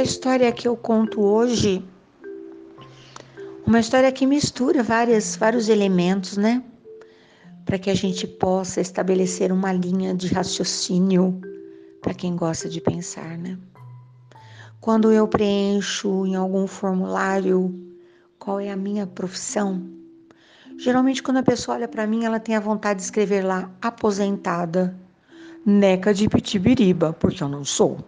[0.00, 1.84] a história que eu conto hoje,
[3.66, 6.64] uma história que mistura várias, vários elementos, né?
[7.66, 11.38] Para que a gente possa estabelecer uma linha de raciocínio
[12.00, 13.58] para quem gosta de pensar, né?
[14.80, 17.78] Quando eu preencho em algum formulário
[18.38, 19.86] qual é a minha profissão,
[20.78, 24.96] geralmente quando a pessoa olha para mim, ela tem a vontade de escrever lá aposentada,
[25.64, 27.98] neca de pitibiriba, porque eu não sou.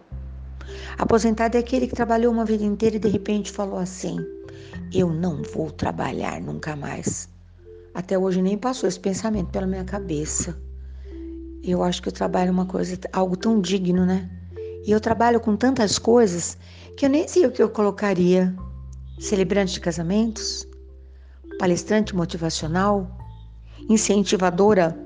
[0.97, 4.17] Aposentado é aquele que trabalhou uma vida inteira e de repente falou assim:
[4.93, 7.29] Eu não vou trabalhar nunca mais.
[7.93, 10.57] Até hoje nem passou esse pensamento pela minha cabeça.
[11.63, 14.29] Eu acho que o trabalho é uma coisa, algo tão digno, né?
[14.85, 16.57] E eu trabalho com tantas coisas
[16.97, 18.53] que eu nem sei o que eu colocaria.
[19.19, 20.67] Celebrante de casamentos,
[21.59, 23.09] palestrante motivacional,
[23.87, 24.97] incentivadora,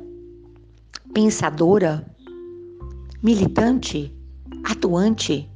[1.13, 2.05] pensadora,
[3.21, 4.16] militante,
[4.63, 5.49] atuante,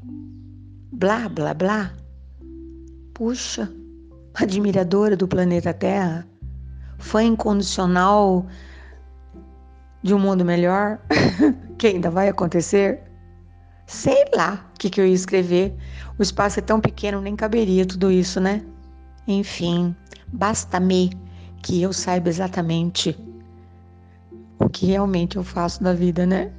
[0.92, 1.94] blá, blá, blá.
[3.14, 3.72] Puxa,
[4.34, 6.28] admiradora do planeta Terra,
[6.98, 8.46] fã incondicional
[10.04, 11.00] de um mundo melhor,
[11.78, 13.00] que ainda vai acontecer.
[13.86, 15.76] Sei lá o que, que eu ia escrever.
[16.18, 18.64] O espaço é tão pequeno, nem caberia tudo isso, né?
[19.28, 19.96] Enfim,
[20.28, 21.12] basta-me
[21.62, 23.18] que eu saiba exatamente
[24.60, 26.52] o que realmente eu faço da vida, né?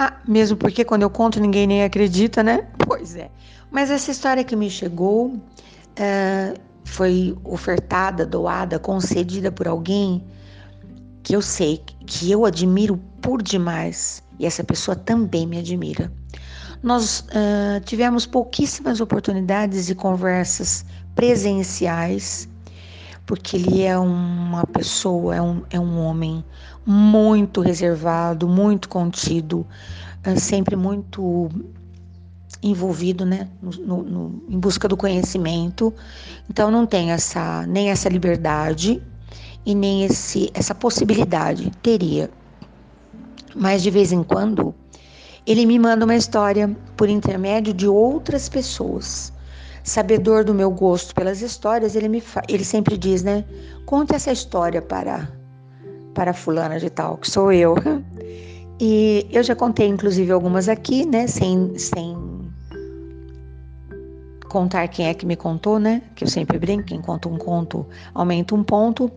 [0.00, 2.68] Ah, mesmo porque quando eu conto ninguém nem acredita, né?
[2.86, 3.32] Pois é.
[3.68, 10.24] Mas essa história que me chegou uh, foi ofertada, doada, concedida por alguém
[11.24, 14.22] que eu sei, que eu admiro por demais.
[14.38, 16.12] E essa pessoa também me admira.
[16.80, 20.84] Nós uh, tivemos pouquíssimas oportunidades de conversas
[21.16, 22.48] presenciais,
[23.26, 26.44] porque ele é uma pessoa, é um, é um homem
[26.90, 29.66] muito reservado, muito contido,
[30.26, 31.50] uh, sempre muito
[32.62, 35.92] envolvido, né, no, no, em busca do conhecimento.
[36.48, 39.02] Então não tem essa nem essa liberdade
[39.66, 41.70] e nem esse essa possibilidade.
[41.82, 42.30] Teria,
[43.54, 44.74] mas de vez em quando
[45.46, 49.30] ele me manda uma história por intermédio de outras pessoas.
[49.84, 53.44] Sabedor do meu gosto pelas histórias, ele, me ele sempre diz, né?
[53.84, 55.30] Conte essa história para,
[56.18, 57.76] para fulana de tal, que sou eu.
[58.80, 61.28] E eu já contei, inclusive, algumas aqui, né?
[61.28, 62.16] Sem, sem
[64.48, 66.02] contar quem é que me contou, né?
[66.16, 69.08] Que eu sempre brinco, quem conta um conto aumenta um ponto.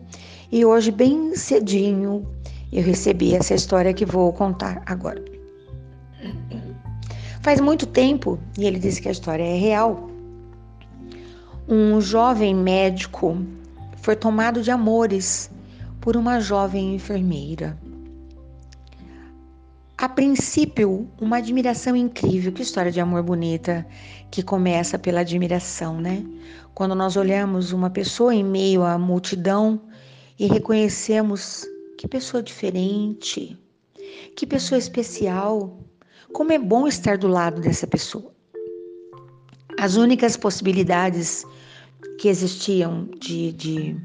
[0.51, 2.23] E hoje, bem cedinho,
[2.71, 5.23] eu recebi essa história que vou contar agora.
[7.41, 10.07] Faz muito tempo, e ele disse que a história é real,
[11.67, 13.39] um jovem médico
[13.97, 15.49] foi tomado de amores
[16.01, 17.77] por uma jovem enfermeira.
[19.97, 23.85] A princípio, uma admiração incrível, que história de amor bonita
[24.31, 26.25] que começa pela admiração, né?
[26.73, 29.79] Quando nós olhamos uma pessoa em meio à multidão
[30.39, 31.67] e reconhecemos
[31.99, 33.55] que pessoa diferente,
[34.35, 35.79] que pessoa especial,
[36.33, 38.33] como é bom estar do lado dessa pessoa.
[39.79, 41.45] As únicas possibilidades
[42.17, 43.95] que existiam de, de,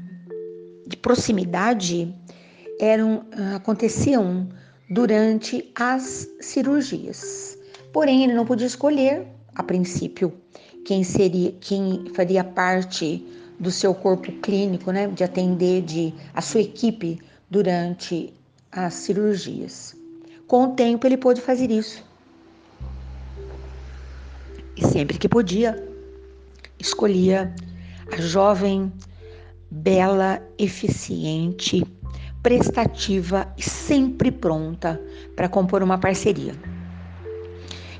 [0.87, 2.13] de proximidade
[2.79, 3.25] eram
[3.55, 4.47] aconteciam
[4.89, 7.57] durante as cirurgias.
[7.91, 10.33] Porém, ele não podia escolher a princípio
[10.85, 13.25] quem seria quem faria parte
[13.59, 18.33] do seu corpo clínico, né, de atender de a sua equipe durante
[18.71, 19.95] as cirurgias.
[20.47, 22.07] Com o tempo ele pôde fazer isso
[24.77, 25.83] e sempre que podia,
[26.79, 27.53] escolhia
[28.11, 28.93] a jovem,
[29.69, 31.83] bela, eficiente,
[32.41, 35.01] prestativa e sempre pronta
[35.35, 36.53] para compor uma parceria.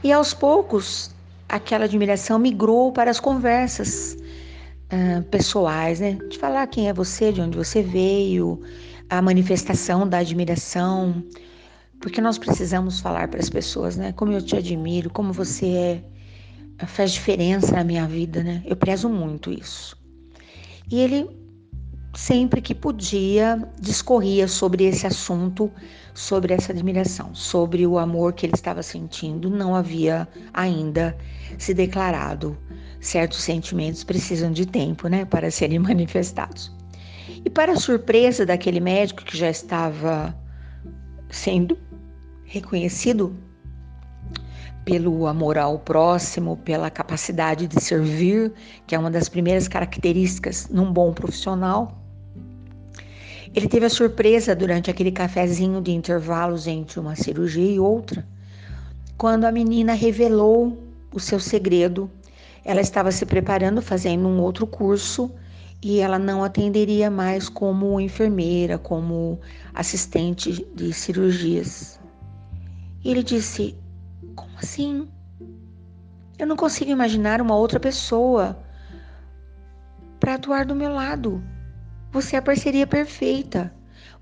[0.03, 1.13] E aos poucos,
[1.50, 4.17] aquela admiração migrou para as conversas
[5.29, 6.17] pessoais, né?
[6.29, 8.62] De falar quem é você, de onde você veio,
[9.09, 11.24] a manifestação da admiração,
[12.00, 14.13] porque nós precisamos falar para as pessoas, né?
[14.13, 15.65] Como eu te admiro, como você
[16.80, 18.62] é faz diferença na minha vida, né?
[18.65, 19.97] Eu prezo muito isso.
[20.89, 21.27] E ele
[22.17, 25.71] sempre que podia discorria sobre esse assunto,
[26.15, 29.51] sobre essa admiração, sobre o amor que ele estava sentindo.
[29.51, 31.15] Não havia ainda
[31.59, 32.57] se declarado.
[32.99, 36.75] Certos sentimentos precisam de tempo, né, para serem manifestados.
[37.45, 40.35] E para surpresa daquele médico que já estava
[41.29, 41.77] sendo
[42.45, 43.37] reconhecido
[44.83, 48.51] pelo amor ao próximo, pela capacidade de servir,
[48.87, 52.06] que é uma das primeiras características num bom profissional.
[53.57, 58.24] Ele teve a surpresa durante aquele cafezinho de intervalos entre uma cirurgia e outra,
[59.18, 60.77] quando a menina revelou
[61.12, 62.07] o seu segredo.
[62.63, 65.31] Ela estava se preparando, fazendo um outro curso
[65.81, 69.39] e ela não atenderia mais como enfermeira, como
[69.74, 72.00] assistente de cirurgias.
[73.03, 73.75] Ele disse:
[74.36, 75.07] Como assim?
[76.38, 78.56] Eu não consigo imaginar uma outra pessoa
[80.19, 81.42] para atuar do meu lado.
[82.12, 83.74] Você é a parceria perfeita.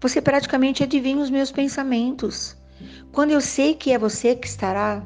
[0.01, 2.57] Você praticamente adivinha os meus pensamentos.
[3.11, 5.03] Quando eu sei que é você que estará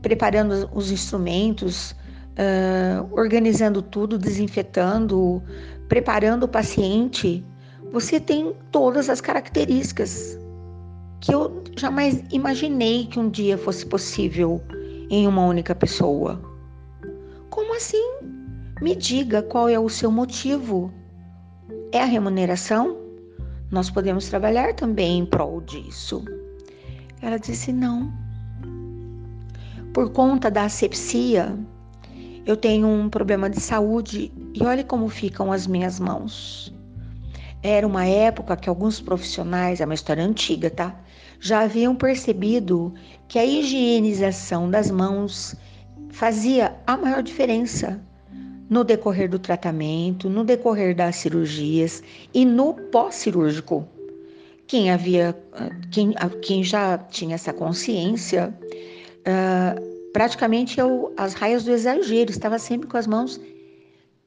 [0.00, 5.42] preparando os instrumentos, uh, organizando tudo, desinfetando,
[5.88, 7.44] preparando o paciente,
[7.92, 10.38] você tem todas as características
[11.20, 14.60] que eu jamais imaginei que um dia fosse possível
[15.08, 16.40] em uma única pessoa.
[17.48, 18.18] Como assim?
[18.80, 20.92] Me diga qual é o seu motivo.
[21.94, 22.96] É a remuneração?
[23.70, 26.24] Nós podemos trabalhar também em prol disso.
[27.20, 28.10] Ela disse: não.
[29.92, 31.54] Por conta da asepsia,
[32.46, 36.74] eu tenho um problema de saúde e olhe como ficam as minhas mãos.
[37.62, 40.98] Era uma época que alguns profissionais, é uma história antiga, tá?
[41.40, 42.94] Já haviam percebido
[43.28, 45.54] que a higienização das mãos
[46.10, 48.00] fazia a maior diferença
[48.68, 53.86] no decorrer do tratamento, no decorrer das cirurgias e no pós-cirúrgico.
[54.66, 55.36] Quem havia,
[55.90, 58.54] quem, quem já tinha essa consciência,
[59.20, 63.40] uh, praticamente eu, as raias do exagero, estava sempre com as mãos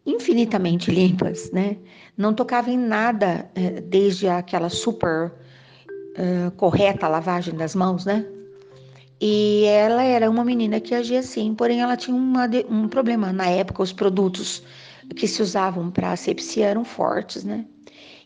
[0.05, 1.77] infinitamente limpas, né?
[2.15, 8.25] Não tocava em nada eh, desde aquela super uh, correta lavagem das mãos, né?
[9.19, 13.31] E ela era uma menina que agia assim, porém ela tinha uma, um problema.
[13.31, 14.61] Na época, os produtos
[15.15, 17.65] que se usavam para asepsia eram fortes, né?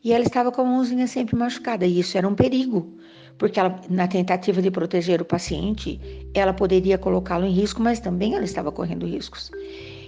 [0.03, 2.97] E ela estava com a mãozinha sempre machucada, e isso era um perigo,
[3.37, 5.99] porque ela, na tentativa de proteger o paciente,
[6.33, 9.51] ela poderia colocá-lo em risco, mas também ela estava correndo riscos.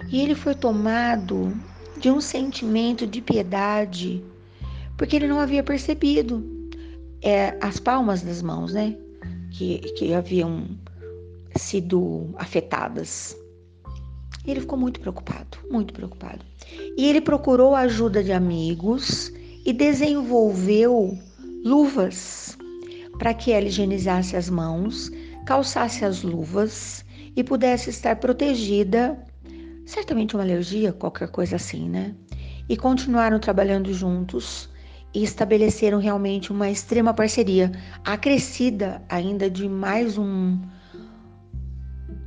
[0.10, 1.54] E ele foi tomado
[1.98, 4.24] de um sentimento de piedade,
[4.98, 6.42] porque ele não havia percebido
[7.22, 8.95] é, as palmas das mãos, né?
[9.51, 10.65] Que, que haviam
[11.56, 13.36] sido afetadas.
[14.45, 16.44] Ele ficou muito preocupado, muito preocupado.
[16.98, 19.31] E ele procurou a ajuda de amigos
[19.65, 21.18] e desenvolveu
[21.63, 22.57] luvas
[23.19, 25.12] para que ela higienizasse as mãos,
[25.45, 27.06] calçasse as luvas
[27.36, 29.24] e pudesse estar protegida,
[29.86, 32.15] certamente uma alergia, qualquer coisa assim, né?
[32.68, 34.70] E continuaram trabalhando juntos
[35.13, 37.72] e estabeleceram realmente uma extrema parceria,
[38.04, 40.58] acrescida ainda de mais um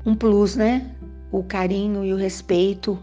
[0.06, 0.94] um plus, né?
[1.32, 2.98] O carinho e o respeito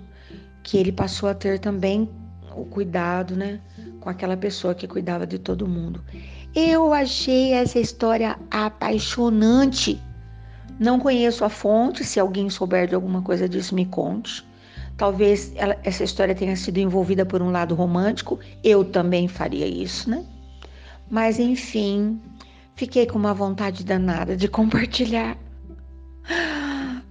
[0.64, 2.08] que ele passou a ter também
[2.56, 3.60] o cuidado, né,
[4.00, 6.04] com aquela pessoa que cuidava de todo mundo.
[6.54, 10.02] Eu achei essa história apaixonante.
[10.80, 14.46] Não conheço a fonte, se alguém souber de alguma coisa disso, me conte.
[15.02, 20.08] Talvez ela, essa história tenha sido envolvida por um lado romântico, eu também faria isso,
[20.08, 20.24] né?
[21.10, 22.22] Mas enfim,
[22.76, 25.36] fiquei com uma vontade danada de compartilhar.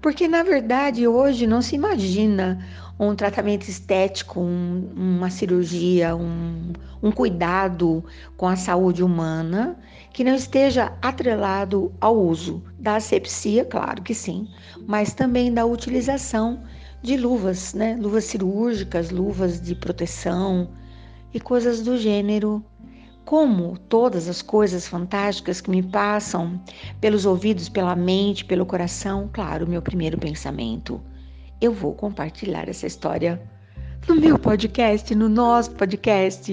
[0.01, 2.65] Porque na verdade hoje não se imagina
[2.97, 6.73] um tratamento estético, um, uma cirurgia, um,
[7.03, 8.05] um cuidado
[8.37, 9.77] com a saúde humana
[10.13, 14.47] que não esteja atrelado ao uso da asepsia, claro que sim,
[14.87, 16.63] mas também da utilização
[17.03, 17.97] de luvas, né?
[18.01, 20.71] Luvas cirúrgicas, luvas de proteção
[21.33, 22.65] e coisas do gênero.
[23.25, 26.61] Como todas as coisas fantásticas que me passam
[27.01, 31.01] pelos ouvidos, pela mente, pelo coração, claro, meu primeiro pensamento
[31.61, 33.41] eu vou compartilhar essa história
[34.09, 36.51] no meu podcast, no nosso podcast,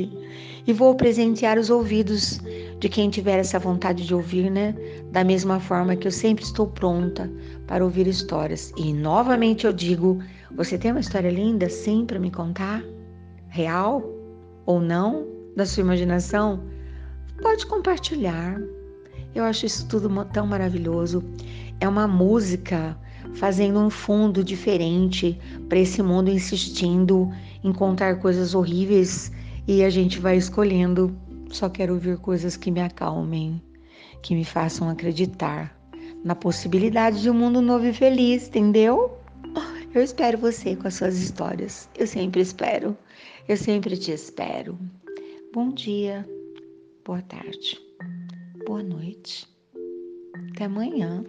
[0.67, 2.41] e vou presentear os ouvidos
[2.77, 4.75] de quem tiver essa vontade de ouvir, né?
[5.11, 7.31] Da mesma forma que eu sempre estou pronta
[7.65, 8.73] para ouvir histórias.
[8.75, 10.21] E novamente eu digo:
[10.55, 12.83] você tem uma história linda sim para me contar?
[13.49, 14.03] Real
[14.65, 15.27] ou não?
[15.55, 16.63] Da sua imaginação?
[17.41, 18.59] Pode compartilhar.
[19.35, 21.23] Eu acho isso tudo tão maravilhoso.
[21.79, 22.97] É uma música
[23.35, 27.29] fazendo um fundo diferente para esse mundo insistindo
[27.63, 29.31] em contar coisas horríveis
[29.67, 31.15] e a gente vai escolhendo.
[31.49, 33.61] Só quero ouvir coisas que me acalmem,
[34.21, 35.75] que me façam acreditar
[36.23, 39.16] na possibilidade de um mundo novo e feliz, entendeu?
[39.93, 41.89] Eu espero você com as suas histórias.
[41.97, 42.97] Eu sempre espero.
[43.47, 44.77] Eu sempre te espero.
[45.53, 46.27] Bom dia,
[47.05, 47.79] boa tarde,
[48.65, 49.47] boa noite.
[50.51, 51.23] Até amanhã.